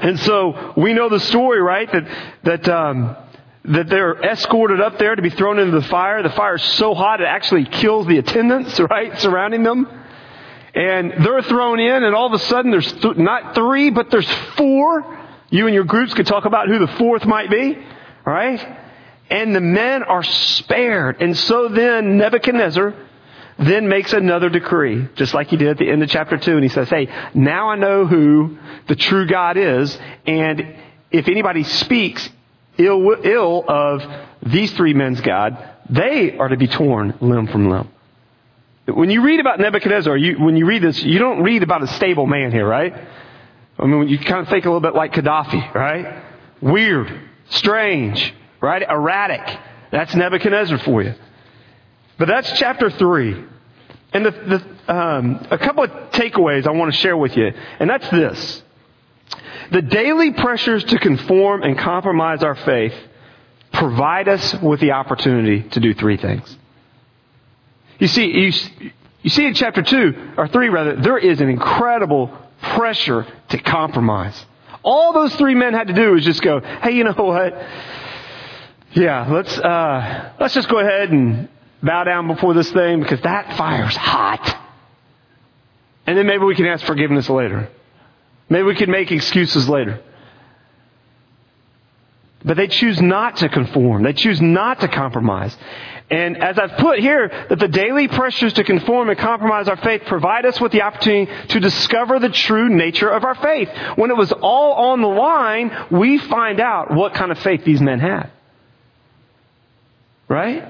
And 0.00 0.18
so 0.20 0.74
we 0.76 0.92
know 0.92 1.08
the 1.08 1.20
story, 1.20 1.60
right? 1.60 1.90
That 1.90 2.34
that 2.42 2.68
um, 2.68 3.16
that 3.64 3.88
they're 3.88 4.20
escorted 4.22 4.80
up 4.80 4.98
there 4.98 5.14
to 5.14 5.22
be 5.22 5.30
thrown 5.30 5.58
into 5.58 5.80
the 5.80 5.86
fire. 5.86 6.22
The 6.22 6.30
fire 6.30 6.56
is 6.56 6.62
so 6.62 6.94
hot 6.94 7.20
it 7.20 7.26
actually 7.26 7.64
kills 7.64 8.06
the 8.06 8.18
attendants, 8.18 8.78
right, 8.90 9.18
surrounding 9.20 9.62
them. 9.62 9.97
And 10.78 11.24
they're 11.24 11.42
thrown 11.42 11.80
in, 11.80 12.04
and 12.04 12.14
all 12.14 12.32
of 12.32 12.40
a 12.40 12.44
sudden 12.44 12.70
there's 12.70 12.92
th- 12.92 13.16
not 13.16 13.56
three, 13.56 13.90
but 13.90 14.12
there's 14.12 14.30
four. 14.56 15.18
You 15.50 15.66
and 15.66 15.74
your 15.74 15.82
groups 15.82 16.14
could 16.14 16.28
talk 16.28 16.44
about 16.44 16.68
who 16.68 16.78
the 16.78 16.86
fourth 16.86 17.26
might 17.26 17.50
be, 17.50 17.76
right? 18.24 18.78
And 19.28 19.56
the 19.56 19.60
men 19.60 20.04
are 20.04 20.22
spared. 20.22 21.20
And 21.20 21.36
so 21.36 21.66
then 21.66 22.16
Nebuchadnezzar 22.16 22.94
then 23.58 23.88
makes 23.88 24.12
another 24.12 24.48
decree, 24.50 25.08
just 25.16 25.34
like 25.34 25.48
he 25.48 25.56
did 25.56 25.66
at 25.66 25.78
the 25.78 25.90
end 25.90 26.04
of 26.04 26.10
chapter 26.10 26.38
2. 26.38 26.52
And 26.52 26.62
he 26.62 26.68
says, 26.68 26.88
Hey, 26.88 27.08
now 27.34 27.70
I 27.70 27.74
know 27.74 28.06
who 28.06 28.58
the 28.86 28.94
true 28.94 29.26
God 29.26 29.56
is. 29.56 29.98
And 30.28 30.76
if 31.10 31.26
anybody 31.26 31.64
speaks 31.64 32.30
ill, 32.76 33.16
ill 33.24 33.64
of 33.66 34.04
these 34.46 34.70
three 34.74 34.94
men's 34.94 35.20
God, 35.22 35.58
they 35.90 36.38
are 36.38 36.46
to 36.46 36.56
be 36.56 36.68
torn 36.68 37.18
limb 37.20 37.48
from 37.48 37.68
limb. 37.68 37.88
When 38.88 39.10
you 39.10 39.20
read 39.20 39.38
about 39.38 39.60
Nebuchadnezzar, 39.60 40.16
you, 40.16 40.42
when 40.42 40.56
you 40.56 40.64
read 40.64 40.82
this, 40.82 41.02
you 41.02 41.18
don't 41.18 41.42
read 41.42 41.62
about 41.62 41.82
a 41.82 41.86
stable 41.88 42.26
man 42.26 42.50
here, 42.52 42.66
right? 42.66 42.94
I 43.78 43.86
mean, 43.86 44.08
you 44.08 44.18
kind 44.18 44.40
of 44.40 44.48
think 44.48 44.64
a 44.64 44.68
little 44.68 44.80
bit 44.80 44.94
like 44.94 45.12
Gaddafi, 45.12 45.74
right? 45.74 46.24
Weird, 46.62 47.12
strange, 47.50 48.34
right? 48.62 48.82
Erratic. 48.82 49.58
That's 49.90 50.14
Nebuchadnezzar 50.14 50.78
for 50.78 51.02
you. 51.02 51.14
But 52.18 52.28
that's 52.28 52.50
chapter 52.58 52.90
three. 52.90 53.44
And 54.12 54.24
the, 54.24 54.30
the, 54.30 54.94
um, 54.94 55.46
a 55.50 55.58
couple 55.58 55.84
of 55.84 55.90
takeaways 56.12 56.66
I 56.66 56.70
want 56.70 56.92
to 56.92 56.98
share 56.98 57.16
with 57.16 57.36
you, 57.36 57.52
and 57.78 57.90
that's 57.90 58.08
this. 58.08 58.62
The 59.70 59.82
daily 59.82 60.32
pressures 60.32 60.82
to 60.84 60.98
conform 60.98 61.62
and 61.62 61.78
compromise 61.78 62.42
our 62.42 62.54
faith 62.54 62.94
provide 63.70 64.28
us 64.28 64.54
with 64.62 64.80
the 64.80 64.92
opportunity 64.92 65.68
to 65.70 65.80
do 65.80 65.92
three 65.92 66.16
things. 66.16 66.56
You 67.98 68.06
see, 68.06 68.26
you, 68.26 68.52
you 69.22 69.30
see 69.30 69.46
in 69.46 69.54
chapter 69.54 69.82
2, 69.82 70.34
or 70.36 70.48
3 70.48 70.68
rather, 70.68 70.96
there 70.96 71.18
is 71.18 71.40
an 71.40 71.48
incredible 71.48 72.30
pressure 72.60 73.26
to 73.50 73.58
compromise. 73.58 74.44
All 74.82 75.12
those 75.12 75.34
three 75.36 75.54
men 75.54 75.74
had 75.74 75.88
to 75.88 75.92
do 75.94 76.12
was 76.12 76.24
just 76.24 76.40
go, 76.42 76.60
hey, 76.60 76.92
you 76.92 77.04
know 77.04 77.12
what? 77.12 77.60
Yeah, 78.92 79.26
let's, 79.30 79.58
uh, 79.58 80.32
let's 80.40 80.54
just 80.54 80.68
go 80.68 80.78
ahead 80.78 81.10
and 81.10 81.48
bow 81.82 82.04
down 82.04 82.26
before 82.26 82.54
this 82.54 82.70
thing 82.70 83.00
because 83.00 83.20
that 83.22 83.56
fire's 83.56 83.96
hot. 83.96 84.56
And 86.06 86.16
then 86.16 86.26
maybe 86.26 86.44
we 86.44 86.54
can 86.54 86.66
ask 86.66 86.84
forgiveness 86.86 87.28
later. 87.28 87.68
Maybe 88.48 88.62
we 88.62 88.74
can 88.74 88.90
make 88.90 89.12
excuses 89.12 89.68
later. 89.68 90.00
But 92.44 92.56
they 92.56 92.68
choose 92.68 93.00
not 93.00 93.38
to 93.38 93.48
conform. 93.48 94.04
They 94.04 94.12
choose 94.12 94.40
not 94.40 94.80
to 94.80 94.88
compromise. 94.88 95.56
And 96.10 96.42
as 96.42 96.58
I've 96.58 96.78
put 96.78 97.00
here, 97.00 97.28
that 97.48 97.58
the 97.58 97.68
daily 97.68 98.08
pressures 98.08 98.54
to 98.54 98.64
conform 98.64 99.10
and 99.10 99.18
compromise 99.18 99.68
our 99.68 99.76
faith 99.76 100.02
provide 100.06 100.46
us 100.46 100.58
with 100.60 100.72
the 100.72 100.82
opportunity 100.82 101.30
to 101.48 101.60
discover 101.60 102.18
the 102.18 102.30
true 102.30 102.68
nature 102.68 103.10
of 103.10 103.24
our 103.24 103.34
faith. 103.34 103.68
When 103.96 104.10
it 104.10 104.16
was 104.16 104.32
all 104.32 104.90
on 104.90 105.02
the 105.02 105.08
line, 105.08 105.86
we 105.90 106.18
find 106.18 106.60
out 106.60 106.94
what 106.94 107.12
kind 107.14 107.30
of 107.30 107.38
faith 107.40 107.64
these 107.64 107.80
men 107.80 108.00
had. 108.00 108.30
Right? 110.28 110.66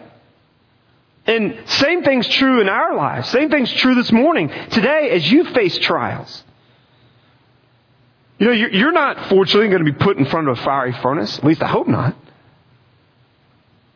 And 1.26 1.58
same 1.66 2.02
thing's 2.02 2.26
true 2.26 2.60
in 2.60 2.68
our 2.68 2.96
lives. 2.96 3.28
Same 3.28 3.50
thing's 3.50 3.72
true 3.72 3.94
this 3.94 4.10
morning. 4.10 4.48
Today, 4.70 5.10
as 5.10 5.30
you 5.30 5.44
face 5.44 5.78
trials, 5.78 6.42
you 8.38 8.46
know, 8.46 8.52
you're 8.52 8.92
not 8.92 9.28
fortunately 9.28 9.68
going 9.68 9.84
to 9.84 9.92
be 9.92 9.98
put 9.98 10.16
in 10.16 10.24
front 10.26 10.48
of 10.48 10.58
a 10.58 10.62
fiery 10.62 10.92
furnace. 11.02 11.38
At 11.38 11.44
least 11.44 11.62
I 11.62 11.66
hope 11.66 11.88
not. 11.88 12.14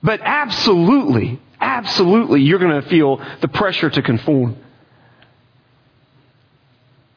But 0.03 0.21
absolutely, 0.21 1.41
absolutely, 1.61 2.43
you're 2.43 2.59
going 2.59 2.83
to 2.83 2.89
feel 2.89 3.25
the 3.41 3.49
pressure 3.49 3.89
to 3.89 4.03
conform. 4.03 4.57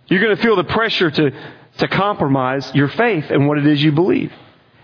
You're 0.07 0.21
going 0.21 0.35
to 0.35 0.41
feel 0.41 0.55
the 0.55 0.65
pressure 0.65 1.09
to, 1.09 1.31
to 1.79 1.87
compromise 1.87 2.71
your 2.75 2.89
faith 2.89 3.25
and 3.31 3.47
what 3.47 3.57
it 3.57 3.65
is 3.65 3.81
you 3.81 3.91
believe. 3.91 4.31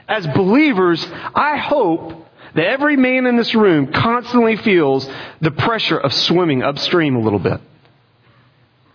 As 0.07 0.25
believers, 0.25 1.05
I 1.35 1.57
hope 1.57 2.27
that 2.55 2.65
every 2.65 2.97
man 2.97 3.27
in 3.27 3.37
this 3.37 3.53
room 3.53 3.93
constantly 3.93 4.57
feels 4.57 5.07
the 5.41 5.51
pressure 5.51 5.97
of 5.97 6.11
swimming 6.11 6.63
upstream 6.63 7.15
a 7.15 7.19
little 7.21 7.39
bit. 7.39 7.61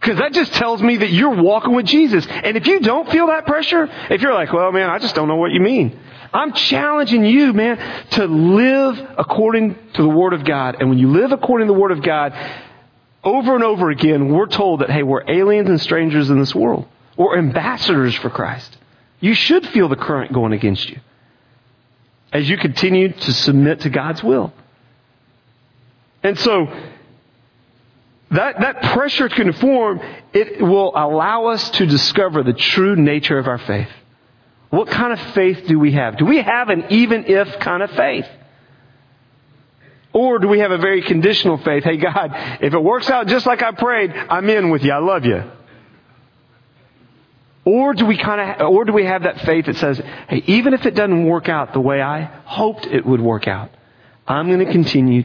Because 0.06 0.20
that 0.20 0.32
just 0.34 0.52
tells 0.52 0.80
me 0.80 0.98
that 0.98 1.10
you're 1.10 1.42
walking 1.42 1.74
with 1.74 1.84
Jesus. 1.84 2.24
And 2.28 2.56
if 2.56 2.68
you 2.68 2.78
don't 2.78 3.10
feel 3.10 3.26
that 3.26 3.44
pressure, 3.44 3.88
if 4.08 4.22
you're 4.22 4.34
like, 4.34 4.52
well, 4.52 4.70
man, 4.70 4.88
I 4.88 5.00
just 5.00 5.16
don't 5.16 5.26
know 5.26 5.34
what 5.34 5.50
you 5.50 5.58
mean. 5.58 5.98
I'm 6.32 6.52
challenging 6.52 7.24
you, 7.24 7.52
man, 7.52 7.76
to 8.10 8.26
live 8.26 9.04
according 9.18 9.74
to 9.94 10.02
the 10.02 10.08
Word 10.08 10.32
of 10.32 10.44
God. 10.44 10.76
And 10.78 10.90
when 10.90 10.98
you 10.98 11.10
live 11.10 11.32
according 11.32 11.66
to 11.66 11.74
the 11.74 11.78
Word 11.80 11.90
of 11.90 12.04
God, 12.04 12.34
over 13.24 13.56
and 13.56 13.64
over 13.64 13.90
again, 13.90 14.28
we're 14.32 14.46
told 14.46 14.82
that, 14.82 14.90
hey, 14.90 15.02
we're 15.02 15.28
aliens 15.28 15.68
and 15.68 15.80
strangers 15.80 16.30
in 16.30 16.38
this 16.38 16.54
world. 16.54 16.86
We're 17.16 17.36
ambassadors 17.36 18.14
for 18.14 18.30
Christ. 18.30 18.78
You 19.18 19.34
should 19.34 19.66
feel 19.66 19.88
the 19.88 19.96
current 19.96 20.32
going 20.32 20.52
against 20.52 20.88
you 20.88 21.00
as 22.32 22.48
you 22.48 22.58
continue 22.58 23.12
to 23.12 23.32
submit 23.32 23.80
to 23.80 23.90
God's 23.90 24.22
will. 24.22 24.52
And 26.22 26.38
so, 26.38 26.72
that, 28.30 28.60
that 28.60 28.82
pressure 28.94 29.28
to 29.28 29.34
conform, 29.34 30.00
it 30.32 30.60
will 30.60 30.92
allow 30.96 31.46
us 31.46 31.70
to 31.70 31.86
discover 31.86 32.42
the 32.42 32.52
true 32.52 32.96
nature 32.96 33.38
of 33.38 33.46
our 33.46 33.58
faith. 33.58 33.88
What 34.70 34.88
kind 34.88 35.12
of 35.12 35.20
faith 35.32 35.66
do 35.66 35.78
we 35.78 35.92
have? 35.92 36.16
Do 36.16 36.24
we 36.24 36.42
have 36.42 36.68
an 36.68 36.86
even 36.90 37.24
if 37.26 37.60
kind 37.60 37.82
of 37.82 37.90
faith? 37.92 38.26
Or 40.12 40.38
do 40.38 40.48
we 40.48 40.60
have 40.60 40.70
a 40.70 40.78
very 40.78 41.02
conditional 41.02 41.58
faith? 41.58 41.84
Hey, 41.84 41.98
God, 41.98 42.30
if 42.60 42.72
it 42.74 42.82
works 42.82 43.10
out 43.10 43.26
just 43.28 43.46
like 43.46 43.62
I 43.62 43.72
prayed, 43.72 44.12
I'm 44.12 44.48
in 44.48 44.70
with 44.70 44.82
you. 44.82 44.92
I 44.92 44.98
love 44.98 45.24
you. 45.24 45.44
Or 47.64 47.94
do 47.94 48.06
we 48.06 48.16
kind 48.16 48.60
of, 48.60 48.70
or 48.70 48.84
do 48.84 48.92
we 48.92 49.04
have 49.04 49.24
that 49.24 49.40
faith 49.40 49.66
that 49.66 49.76
says, 49.76 50.00
hey, 50.28 50.42
even 50.46 50.72
if 50.72 50.86
it 50.86 50.94
doesn't 50.94 51.26
work 51.26 51.48
out 51.48 51.72
the 51.72 51.80
way 51.80 52.00
I 52.00 52.22
hoped 52.44 52.86
it 52.86 53.04
would 53.04 53.20
work 53.20 53.46
out, 53.46 53.70
I'm 54.26 54.46
going 54.46 54.64
to 54.64 54.72
continue 54.72 55.24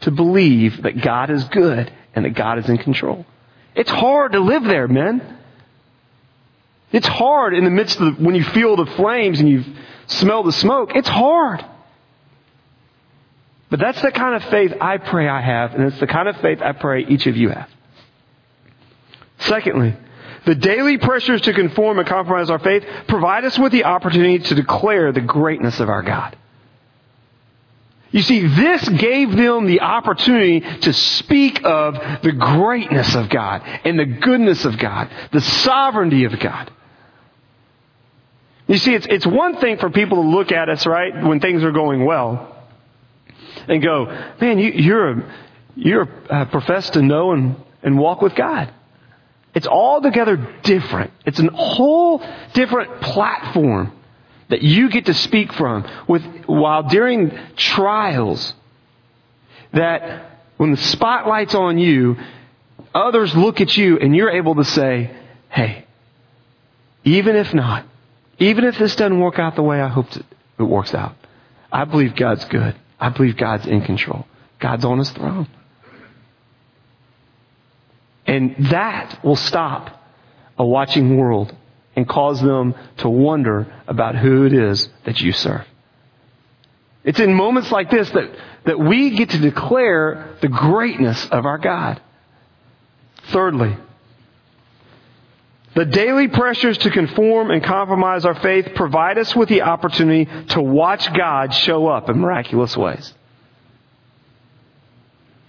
to 0.00 0.10
believe 0.10 0.82
that 0.82 1.00
God 1.00 1.30
is 1.30 1.44
good 1.44 1.92
and 2.14 2.24
that 2.24 2.34
God 2.34 2.58
is 2.58 2.68
in 2.68 2.78
control. 2.78 3.26
It's 3.74 3.90
hard 3.90 4.32
to 4.32 4.40
live 4.40 4.64
there, 4.64 4.86
men. 4.88 5.38
It's 6.92 7.08
hard 7.08 7.54
in 7.54 7.64
the 7.64 7.70
midst 7.70 7.98
of 7.98 8.16
the, 8.16 8.24
when 8.24 8.34
you 8.34 8.44
feel 8.44 8.76
the 8.76 8.86
flames 8.86 9.40
and 9.40 9.48
you 9.48 9.64
smell 10.06 10.44
the 10.44 10.52
smoke. 10.52 10.92
It's 10.94 11.08
hard. 11.08 11.64
But 13.68 13.80
that's 13.80 14.00
the 14.00 14.12
kind 14.12 14.36
of 14.36 14.48
faith 14.50 14.72
I 14.80 14.98
pray 14.98 15.28
I 15.28 15.40
have, 15.40 15.74
and 15.74 15.82
it's 15.84 15.98
the 15.98 16.06
kind 16.06 16.28
of 16.28 16.36
faith 16.36 16.62
I 16.62 16.72
pray 16.72 17.04
each 17.04 17.26
of 17.26 17.36
you 17.36 17.48
have. 17.48 17.68
Secondly, 19.40 19.96
the 20.46 20.54
daily 20.54 20.98
pressures 20.98 21.40
to 21.42 21.52
conform 21.52 21.98
and 21.98 22.06
compromise 22.06 22.50
our 22.50 22.60
faith 22.60 22.84
provide 23.08 23.44
us 23.44 23.58
with 23.58 23.72
the 23.72 23.84
opportunity 23.84 24.38
to 24.38 24.54
declare 24.54 25.10
the 25.10 25.20
greatness 25.20 25.80
of 25.80 25.88
our 25.88 26.02
God. 26.02 26.36
You 28.14 28.22
see, 28.22 28.46
this 28.46 28.88
gave 28.90 29.32
them 29.32 29.66
the 29.66 29.80
opportunity 29.80 30.60
to 30.60 30.92
speak 30.92 31.64
of 31.64 31.94
the 32.22 32.30
greatness 32.30 33.12
of 33.16 33.28
God 33.28 33.62
and 33.82 33.98
the 33.98 34.04
goodness 34.04 34.64
of 34.64 34.78
God, 34.78 35.10
the 35.32 35.40
sovereignty 35.40 36.22
of 36.22 36.38
God. 36.38 36.70
You 38.68 38.78
see, 38.78 38.94
it's, 38.94 39.06
it's 39.10 39.26
one 39.26 39.56
thing 39.56 39.78
for 39.78 39.90
people 39.90 40.22
to 40.22 40.28
look 40.28 40.52
at 40.52 40.68
us, 40.68 40.86
right, 40.86 41.24
when 41.24 41.40
things 41.40 41.64
are 41.64 41.72
going 41.72 42.04
well 42.04 42.56
and 43.66 43.82
go, 43.82 44.04
man, 44.40 44.60
you, 44.60 44.70
you're, 44.70 45.10
a, 45.10 45.34
you're 45.74 46.08
uh, 46.30 46.44
professed 46.44 46.92
to 46.92 47.02
know 47.02 47.32
and, 47.32 47.56
and 47.82 47.98
walk 47.98 48.22
with 48.22 48.36
God. 48.36 48.72
It's 49.54 49.66
altogether 49.66 50.36
different. 50.62 51.10
It's 51.26 51.40
a 51.40 51.50
whole 51.50 52.24
different 52.52 53.00
platform 53.00 53.90
that 54.48 54.62
you 54.62 54.90
get 54.90 55.06
to 55.06 55.14
speak 55.14 55.52
from 55.52 55.88
with, 56.06 56.24
while 56.46 56.82
during 56.84 57.38
trials 57.56 58.54
that 59.72 60.40
when 60.56 60.70
the 60.70 60.76
spotlight's 60.76 61.54
on 61.54 61.78
you, 61.78 62.16
others 62.94 63.34
look 63.34 63.60
at 63.60 63.76
you 63.76 63.98
and 63.98 64.14
you're 64.14 64.30
able 64.30 64.54
to 64.56 64.64
say, 64.64 65.10
hey, 65.50 65.84
even 67.04 67.36
if 67.36 67.52
not, 67.52 67.86
even 68.38 68.64
if 68.64 68.78
this 68.78 68.96
doesn't 68.96 69.20
work 69.20 69.38
out 69.38 69.56
the 69.56 69.62
way 69.62 69.80
I 69.80 69.88
hoped 69.88 70.16
it, 70.16 70.26
it 70.58 70.62
works 70.62 70.94
out, 70.94 71.16
I 71.72 71.84
believe 71.84 72.14
God's 72.14 72.44
good. 72.44 72.76
I 73.00 73.08
believe 73.10 73.36
God's 73.36 73.66
in 73.66 73.82
control. 73.82 74.26
God's 74.60 74.84
on 74.84 74.98
his 74.98 75.10
throne. 75.10 75.48
And 78.26 78.54
that 78.70 79.22
will 79.24 79.36
stop 79.36 80.02
a 80.56 80.64
watching 80.64 81.16
world 81.16 81.54
and 81.96 82.08
cause 82.08 82.40
them 82.40 82.74
to 82.98 83.08
wonder 83.08 83.72
about 83.86 84.16
who 84.16 84.44
it 84.46 84.52
is 84.52 84.88
that 85.04 85.20
you 85.20 85.32
serve. 85.32 85.66
It's 87.04 87.20
in 87.20 87.34
moments 87.34 87.70
like 87.70 87.90
this 87.90 88.08
that, 88.10 88.30
that 88.64 88.78
we 88.78 89.10
get 89.10 89.30
to 89.30 89.38
declare 89.38 90.36
the 90.40 90.48
greatness 90.48 91.26
of 91.26 91.44
our 91.44 91.58
God. 91.58 92.00
Thirdly, 93.28 93.76
the 95.74 95.84
daily 95.84 96.28
pressures 96.28 96.78
to 96.78 96.90
conform 96.90 97.50
and 97.50 97.62
compromise 97.62 98.24
our 98.24 98.34
faith 98.36 98.74
provide 98.74 99.18
us 99.18 99.34
with 99.34 99.48
the 99.48 99.62
opportunity 99.62 100.30
to 100.50 100.62
watch 100.62 101.12
God 101.12 101.52
show 101.52 101.88
up 101.88 102.08
in 102.08 102.18
miraculous 102.18 102.76
ways. 102.76 103.12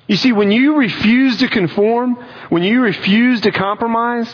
You 0.08 0.18
see, 0.18 0.32
when 0.32 0.52
you 0.52 0.78
refuse 0.78 1.38
to 1.38 1.48
conform, 1.48 2.16
when 2.50 2.64
you 2.64 2.82
refuse 2.82 3.42
to 3.42 3.52
compromise, 3.52 4.34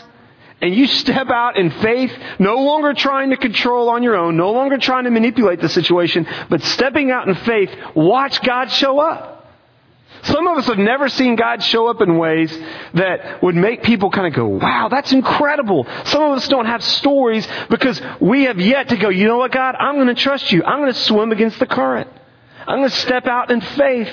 and 0.62 0.74
you 0.74 0.86
step 0.86 1.28
out 1.28 1.58
in 1.58 1.70
faith, 1.70 2.12
no 2.38 2.60
longer 2.60 2.94
trying 2.94 3.30
to 3.30 3.36
control 3.36 3.90
on 3.90 4.02
your 4.04 4.16
own, 4.16 4.36
no 4.36 4.52
longer 4.52 4.78
trying 4.78 5.04
to 5.04 5.10
manipulate 5.10 5.60
the 5.60 5.68
situation, 5.68 6.26
but 6.48 6.62
stepping 6.62 7.10
out 7.10 7.28
in 7.28 7.34
faith, 7.34 7.70
watch 7.94 8.40
God 8.42 8.70
show 8.70 9.00
up. 9.00 9.40
Some 10.22 10.46
of 10.46 10.56
us 10.56 10.66
have 10.66 10.78
never 10.78 11.08
seen 11.08 11.34
God 11.34 11.64
show 11.64 11.88
up 11.88 12.00
in 12.00 12.16
ways 12.16 12.56
that 12.94 13.42
would 13.42 13.56
make 13.56 13.82
people 13.82 14.10
kind 14.10 14.28
of 14.28 14.34
go, 14.34 14.46
wow, 14.46 14.88
that's 14.88 15.12
incredible. 15.12 15.84
Some 16.04 16.22
of 16.22 16.38
us 16.38 16.46
don't 16.46 16.66
have 16.66 16.84
stories 16.84 17.46
because 17.68 18.00
we 18.20 18.44
have 18.44 18.60
yet 18.60 18.90
to 18.90 18.96
go, 18.96 19.08
you 19.08 19.26
know 19.26 19.38
what, 19.38 19.50
God, 19.50 19.74
I'm 19.74 19.96
going 19.96 20.06
to 20.06 20.14
trust 20.14 20.52
you. 20.52 20.62
I'm 20.62 20.78
going 20.78 20.92
to 20.92 20.98
swim 21.00 21.32
against 21.32 21.58
the 21.58 21.66
current. 21.66 22.08
I'm 22.68 22.78
going 22.78 22.90
to 22.90 22.96
step 22.96 23.26
out 23.26 23.50
in 23.50 23.60
faith. 23.60 24.08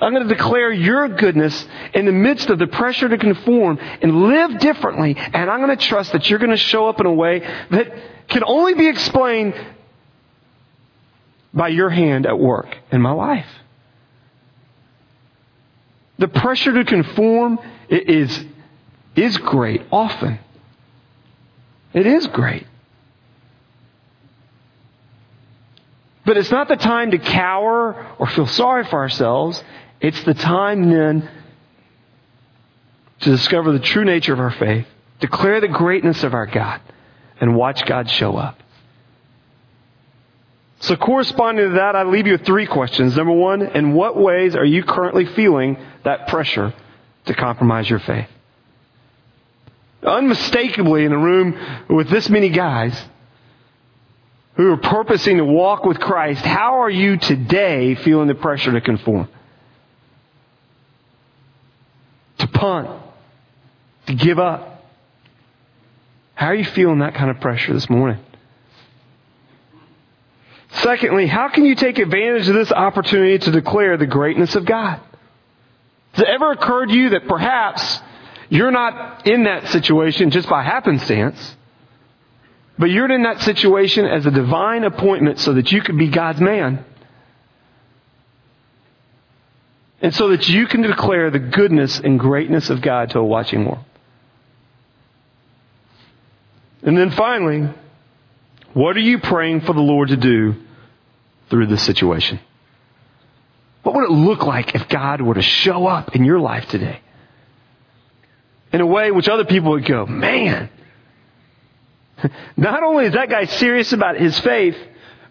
I'm 0.00 0.12
going 0.12 0.28
to 0.28 0.34
declare 0.34 0.72
your 0.72 1.08
goodness 1.08 1.66
in 1.94 2.06
the 2.06 2.12
midst 2.12 2.50
of 2.50 2.58
the 2.58 2.66
pressure 2.66 3.08
to 3.08 3.18
conform 3.18 3.78
and 3.78 4.24
live 4.24 4.58
differently. 4.58 5.16
And 5.16 5.50
I'm 5.50 5.60
going 5.60 5.76
to 5.76 5.84
trust 5.84 6.12
that 6.12 6.28
you're 6.28 6.38
going 6.38 6.50
to 6.50 6.56
show 6.56 6.88
up 6.88 7.00
in 7.00 7.06
a 7.06 7.12
way 7.12 7.40
that 7.70 7.92
can 8.28 8.42
only 8.44 8.74
be 8.74 8.88
explained 8.88 9.54
by 11.52 11.68
your 11.68 11.90
hand 11.90 12.26
at 12.26 12.38
work 12.38 12.76
in 12.90 13.00
my 13.00 13.12
life. 13.12 13.48
The 16.18 16.28
pressure 16.28 16.72
to 16.72 16.84
conform 16.84 17.58
is, 17.88 18.44
is 19.16 19.36
great 19.38 19.82
often. 19.90 20.38
It 21.92 22.06
is 22.06 22.26
great. 22.26 22.66
But 26.24 26.36
it's 26.36 26.50
not 26.50 26.68
the 26.68 26.76
time 26.76 27.10
to 27.10 27.18
cower 27.18 28.06
or 28.18 28.26
feel 28.28 28.46
sorry 28.46 28.84
for 28.84 28.98
ourselves. 28.98 29.62
It's 30.04 30.22
the 30.24 30.34
time 30.34 30.90
then 30.90 31.28
to 33.20 33.30
discover 33.30 33.72
the 33.72 33.78
true 33.78 34.04
nature 34.04 34.32
of 34.32 34.40
our 34.40 34.50
faith, 34.50 34.86
declare 35.20 35.60
the 35.60 35.68
greatness 35.68 36.22
of 36.24 36.34
our 36.34 36.46
God, 36.46 36.80
and 37.40 37.56
watch 37.56 37.86
God 37.86 38.10
show 38.10 38.36
up. 38.36 38.58
So, 40.80 40.96
corresponding 40.96 41.70
to 41.70 41.74
that, 41.76 41.96
I 41.96 42.02
leave 42.02 42.26
you 42.26 42.32
with 42.32 42.44
three 42.44 42.66
questions. 42.66 43.16
Number 43.16 43.32
one, 43.32 43.62
in 43.62 43.94
what 43.94 44.16
ways 44.16 44.54
are 44.54 44.64
you 44.64 44.82
currently 44.82 45.24
feeling 45.24 45.78
that 46.04 46.28
pressure 46.28 46.74
to 47.26 47.34
compromise 47.34 47.88
your 47.88 48.00
faith? 48.00 48.28
unmistakably 50.04 51.04
in 51.04 51.12
a 51.12 51.18
room 51.18 51.58
with 51.88 52.10
this 52.10 52.28
many 52.28 52.50
guys 52.50 53.02
who 54.56 54.70
are 54.70 54.76
purposing 54.76 55.38
to 55.38 55.44
walk 55.44 55.84
with 55.84 55.98
Christ, 55.98 56.44
how 56.44 56.82
are 56.82 56.90
you 56.90 57.16
today 57.16 57.94
feeling 57.96 58.28
the 58.28 58.34
pressure 58.34 58.72
to 58.72 58.80
conform? 58.80 59.28
To 62.38 62.46
punt? 62.64 63.02
To 64.06 64.14
give 64.14 64.38
up? 64.38 64.84
How 66.34 66.46
are 66.46 66.54
you 66.54 66.64
feeling 66.64 67.00
that 67.00 67.14
kind 67.14 67.30
of 67.30 67.40
pressure 67.40 67.74
this 67.74 67.90
morning? 67.90 68.18
Secondly, 70.72 71.26
how 71.26 71.48
can 71.50 71.64
you 71.64 71.74
take 71.74 71.98
advantage 71.98 72.48
of 72.48 72.54
this 72.54 72.72
opportunity 72.72 73.38
to 73.38 73.50
declare 73.50 73.96
the 73.96 74.06
greatness 74.06 74.56
of 74.56 74.64
God? 74.64 75.00
Has 76.12 76.22
it 76.22 76.28
ever 76.28 76.52
occurred 76.52 76.88
to 76.88 76.94
you 76.94 77.10
that 77.10 77.28
perhaps 77.28 78.00
you're 78.48 78.70
not 78.70 79.26
in 79.26 79.44
that 79.44 79.68
situation 79.68 80.30
just 80.30 80.48
by 80.48 80.62
happenstance, 80.62 81.56
but 82.78 82.90
you're 82.90 83.10
in 83.10 83.22
that 83.22 83.42
situation 83.42 84.04
as 84.06 84.26
a 84.26 84.30
divine 84.30 84.84
appointment 84.84 85.38
so 85.38 85.52
that 85.52 85.70
you 85.70 85.82
could 85.82 85.98
be 85.98 86.08
God's 86.08 86.40
man? 86.40 86.84
And 90.04 90.14
so 90.14 90.28
that 90.28 90.46
you 90.50 90.66
can 90.66 90.82
declare 90.82 91.30
the 91.30 91.38
goodness 91.38 91.98
and 91.98 92.20
greatness 92.20 92.68
of 92.68 92.82
God 92.82 93.08
to 93.12 93.20
a 93.20 93.24
watching 93.24 93.64
world. 93.64 93.82
And 96.82 96.94
then 96.94 97.10
finally, 97.12 97.70
what 98.74 98.98
are 98.98 99.00
you 99.00 99.18
praying 99.18 99.62
for 99.62 99.72
the 99.72 99.80
Lord 99.80 100.10
to 100.10 100.18
do 100.18 100.56
through 101.48 101.68
this 101.68 101.82
situation? 101.84 102.38
What 103.82 103.94
would 103.94 104.04
it 104.04 104.10
look 104.10 104.42
like 104.42 104.74
if 104.74 104.90
God 104.90 105.22
were 105.22 105.36
to 105.36 105.42
show 105.42 105.86
up 105.86 106.14
in 106.14 106.26
your 106.26 106.38
life 106.38 106.68
today? 106.68 107.00
In 108.74 108.82
a 108.82 108.86
way 108.86 109.10
which 109.10 109.30
other 109.30 109.46
people 109.46 109.70
would 109.70 109.86
go, 109.86 110.04
man, 110.04 110.68
not 112.58 112.82
only 112.82 113.06
is 113.06 113.14
that 113.14 113.30
guy 113.30 113.46
serious 113.46 113.90
about 113.94 114.20
his 114.20 114.38
faith, 114.40 114.76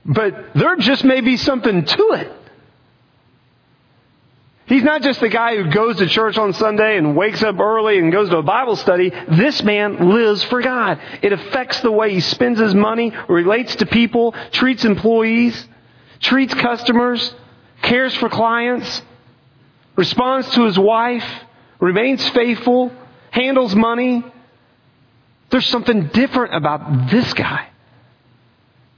but 0.03 0.55
there 0.55 0.75
just 0.77 1.03
may 1.03 1.21
be 1.21 1.37
something 1.37 1.85
to 1.85 2.03
it. 2.13 2.31
He's 4.65 4.83
not 4.83 5.01
just 5.01 5.19
the 5.19 5.29
guy 5.29 5.57
who 5.57 5.69
goes 5.69 5.97
to 5.97 6.07
church 6.07 6.37
on 6.37 6.53
Sunday 6.53 6.97
and 6.97 7.17
wakes 7.17 7.43
up 7.43 7.59
early 7.59 7.99
and 7.99 8.11
goes 8.11 8.29
to 8.29 8.37
a 8.37 8.43
Bible 8.43 8.77
study. 8.77 9.09
This 9.09 9.61
man 9.61 10.09
lives 10.09 10.41
for 10.43 10.61
God. 10.61 10.99
It 11.21 11.33
affects 11.33 11.81
the 11.81 11.91
way 11.91 12.13
he 12.13 12.21
spends 12.21 12.59
his 12.59 12.73
money, 12.73 13.11
relates 13.27 13.75
to 13.77 13.85
people, 13.85 14.33
treats 14.51 14.85
employees, 14.85 15.67
treats 16.21 16.53
customers, 16.53 17.35
cares 17.81 18.15
for 18.15 18.29
clients, 18.29 19.01
responds 19.97 20.49
to 20.51 20.63
his 20.63 20.79
wife, 20.79 21.25
remains 21.81 22.27
faithful, 22.29 22.91
handles 23.31 23.75
money. 23.75 24.23
There's 25.49 25.67
something 25.67 26.07
different 26.07 26.55
about 26.55 27.11
this 27.11 27.33
guy 27.33 27.67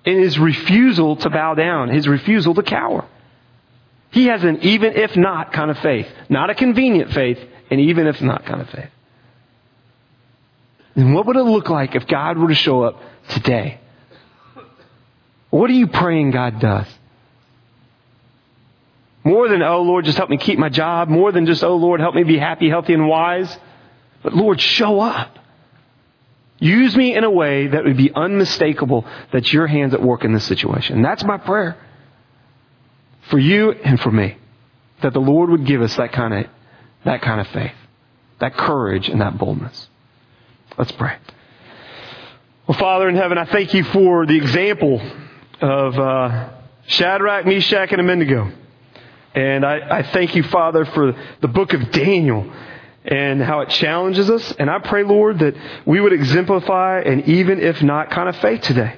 in 0.05 0.19
his 0.19 0.37
refusal 0.37 1.15
to 1.15 1.29
bow 1.31 1.55
down, 1.55 1.89
his 1.89 2.07
refusal 2.07 2.53
to 2.53 2.61
cower. 2.61 3.05
He 4.15 4.27
has 4.27 4.45
an 4.45 4.59
even 4.61 4.93
if 4.93 5.17
not 5.17 5.51
kind 5.51 5.69
of 5.69 5.77
faith, 5.79 6.07
not 6.29 6.49
a 6.49 6.55
convenient 6.55 7.11
faith, 7.11 7.37
an 7.69 7.81
even 7.81 8.07
if 8.07 8.21
not 8.21 8.45
kind 8.45 8.61
of 8.61 8.69
faith. 8.69 8.89
And 10.95 11.13
what 11.13 11.25
would 11.25 11.35
it 11.35 11.43
look 11.43 11.69
like 11.69 11.95
if 11.95 12.07
God 12.07 12.37
were 12.37 12.47
to 12.47 12.55
show 12.55 12.81
up 12.81 13.01
today? 13.27 13.81
What 15.49 15.69
are 15.69 15.73
you 15.73 15.87
praying 15.87 16.31
God 16.31 16.61
does? 16.61 16.87
More 19.25 19.49
than, 19.49 19.61
oh 19.61 19.81
Lord, 19.81 20.05
just 20.05 20.17
help 20.17 20.29
me 20.29 20.37
keep 20.37 20.57
my 20.57 20.69
job. 20.69 21.09
More 21.09 21.33
than 21.33 21.45
just, 21.45 21.61
oh 21.61 21.75
Lord, 21.75 21.99
help 21.99 22.15
me 22.15 22.23
be 22.23 22.37
happy, 22.37 22.69
healthy, 22.69 22.93
and 22.93 23.09
wise. 23.09 23.53
But 24.23 24.33
Lord, 24.33 24.61
show 24.61 25.01
up. 25.01 25.39
Use 26.59 26.95
me 26.95 27.13
in 27.17 27.25
a 27.25 27.29
way 27.29 27.67
that 27.67 27.83
would 27.83 27.97
be 27.97 28.13
unmistakable 28.15 29.05
that 29.33 29.51
your 29.51 29.67
hand's 29.67 29.93
at 29.93 30.01
work 30.01 30.23
in 30.23 30.31
this 30.31 30.45
situation. 30.45 31.01
That's 31.01 31.25
my 31.25 31.37
prayer. 31.37 31.75
For 33.29 33.39
you 33.39 33.71
and 33.71 33.99
for 33.99 34.11
me. 34.11 34.37
That 35.01 35.13
the 35.13 35.19
Lord 35.19 35.49
would 35.49 35.65
give 35.65 35.81
us 35.81 35.95
that 35.97 36.13
kind 36.13 36.33
of, 36.33 36.45
that 37.03 37.21
kind 37.21 37.41
of 37.41 37.47
faith. 37.47 37.75
That 38.39 38.55
courage 38.55 39.09
and 39.09 39.21
that 39.21 39.37
boldness. 39.37 39.87
Let's 40.77 40.91
pray. 40.91 41.17
Well, 42.67 42.77
Father 42.77 43.07
in 43.07 43.15
heaven, 43.15 43.37
I 43.37 43.45
thank 43.45 43.73
you 43.73 43.83
for 43.83 44.25
the 44.25 44.35
example 44.35 44.99
of 45.61 45.99
uh, 45.99 46.49
Shadrach, 46.87 47.45
Meshach, 47.45 47.91
and 47.91 48.01
Abednego. 48.01 48.51
And 49.35 49.65
I, 49.65 49.99
I 49.99 50.03
thank 50.03 50.35
you, 50.35 50.43
Father, 50.43 50.85
for 50.85 51.13
the 51.41 51.47
book 51.47 51.73
of 51.73 51.91
Daniel 51.91 52.51
and 53.03 53.41
how 53.41 53.61
it 53.61 53.69
challenges 53.69 54.29
us. 54.29 54.51
And 54.57 54.69
I 54.69 54.79
pray, 54.79 55.03
Lord, 55.03 55.39
that 55.39 55.55
we 55.85 56.01
would 56.01 56.13
exemplify 56.13 57.01
an 57.01 57.25
even 57.25 57.59
if 57.59 57.81
not 57.83 58.09
kind 58.09 58.29
of 58.29 58.35
faith 58.37 58.61
today. 58.61 58.97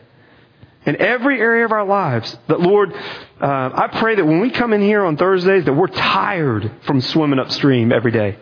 In 0.87 1.01
every 1.01 1.39
area 1.39 1.65
of 1.65 1.73
our 1.73 1.85
lives, 1.85 2.35
that 2.47 2.61
Lord, 2.61 2.93
uh, 2.93 3.69
I 3.73 3.89
pray 3.99 4.15
that 4.15 4.25
when 4.25 4.39
we 4.39 4.49
come 4.49 4.71
in 4.71 4.81
here 4.81 5.03
on 5.03 5.17
Thursdays, 5.17 5.65
that 5.65 5.73
we're 5.73 5.87
tired 5.87 6.71
from 6.85 7.01
swimming 7.01 7.39
upstream 7.39 7.91
every 7.91 8.11
day. 8.11 8.37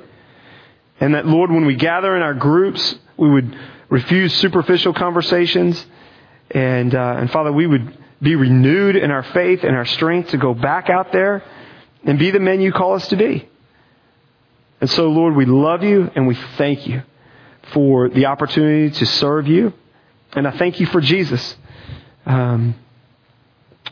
And 1.00 1.16
that, 1.16 1.26
Lord, 1.26 1.50
when 1.50 1.66
we 1.66 1.76
gather 1.76 2.16
in 2.16 2.22
our 2.22 2.36
groups, 2.36 2.96
we 3.18 3.30
would 3.30 3.58
refuse 3.90 4.32
superficial 4.36 4.94
conversations. 4.94 5.84
And, 6.52 6.94
uh, 6.94 7.16
and 7.18 7.32
Father, 7.32 7.52
we 7.52 7.66
would 7.66 7.98
be 8.22 8.36
renewed 8.36 8.96
in 8.96 9.10
our 9.10 9.24
faith 9.24 9.64
and 9.64 9.76
our 9.76 9.86
strength 9.86 10.30
to 10.30 10.38
go 10.38 10.54
back 10.54 10.88
out 10.88 11.12
there 11.12 11.44
and 12.04 12.20
be 12.20 12.30
the 12.30 12.40
men 12.40 12.62
you 12.62 12.72
call 12.72 12.94
us 12.94 13.08
to 13.08 13.16
be. 13.16 13.50
And 14.82 14.90
so, 14.92 15.08
Lord, 15.08 15.36
we 15.36 15.46
love 15.46 15.84
you 15.84 16.12
and 16.16 16.28
we 16.28 16.36
thank 16.58 16.86
you 16.86 17.02
for 17.74 18.08
the 18.08 18.28
opportunity 18.28 18.92
to 18.92 19.06
serve 19.08 19.48
you. 19.48 19.74
And 20.34 20.48
I 20.48 20.52
thank 20.52 20.80
you 20.80 20.86
for 20.86 21.02
Jesus, 21.02 21.56
um, 22.26 22.76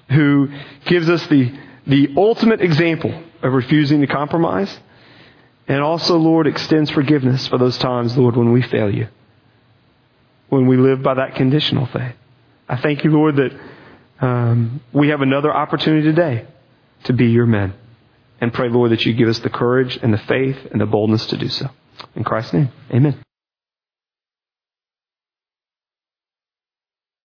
who 0.10 0.50
gives 0.86 1.10
us 1.10 1.26
the, 1.28 1.54
the 1.88 2.14
ultimate 2.18 2.62
example 2.62 3.24
of 3.42 3.54
refusing 3.54 4.02
to 4.02 4.08
compromise. 4.08 4.80
And 5.68 5.82
also, 5.82 6.18
Lord, 6.18 6.48
extends 6.48 6.90
forgiveness 6.92 7.48
for 7.48 7.58
those 7.58 7.78
times, 7.78 8.18
Lord, 8.18 8.36
when 8.36 8.52
we 8.52 8.62
fail 8.62 8.94
you, 8.94 9.08
when 10.50 10.68
we 10.68 10.78
live 10.78 11.02
by 11.02 11.16
that 11.16 11.36
conditional 11.36 11.86
faith. 11.86 12.16
I 12.68 12.78
thank 12.78 13.04
you, 13.04 13.12
Lord, 13.12 13.38
that 13.38 13.52
um, 14.20 14.82
we 14.92 15.10
have 15.10 15.22
another 15.22 15.54
opportunity 15.54 16.08
today 16.08 16.46
to 17.06 17.14
be 17.14 17.28
your 17.28 17.46
men 17.46 17.74
and 18.42 18.54
pray, 18.54 18.70
Lord, 18.70 18.92
that 18.92 19.06
you 19.06 19.14
give 19.14 19.30
us 19.30 19.40
the 19.40 19.50
courage 19.50 19.98
and 20.02 20.14
the 20.14 20.18
faith 20.18 20.58
and 20.72 20.82
the 20.82 20.86
boldness 20.86 21.26
to 21.28 21.38
do 21.38 21.48
so. 21.48 21.68
In 22.16 22.24
Christ's 22.24 22.54
name, 22.54 22.70
amen. 22.92 23.24